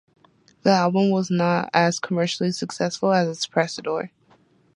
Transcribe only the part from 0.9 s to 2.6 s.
was not as commercially